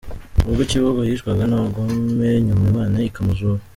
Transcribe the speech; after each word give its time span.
Ubwo 0.47 0.61
Kibigo 0.69 1.01
yicwaga 1.09 1.43
n’abagome 1.47 2.29
nyuma 2.45 2.63
Imana 2.71 2.95
ikamuzura. 3.09 3.61